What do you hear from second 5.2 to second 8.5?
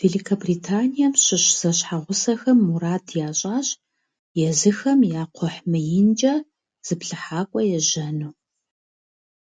я кхъухь мыинкӏэ зыплъыхьакӏуэ ежьэну.